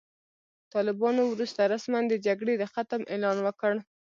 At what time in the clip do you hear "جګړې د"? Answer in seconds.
2.25-2.63